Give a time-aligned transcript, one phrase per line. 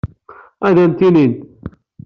[0.67, 1.27] Ad am-t-nini.